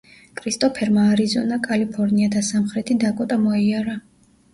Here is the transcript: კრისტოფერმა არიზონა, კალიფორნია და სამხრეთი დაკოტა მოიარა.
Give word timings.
კრისტოფერმა 0.39 1.03
არიზონა, 1.15 1.59
კალიფორნია 1.67 2.29
და 2.37 2.41
სამხრეთი 2.47 2.97
დაკოტა 3.05 3.39
მოიარა. 3.43 3.95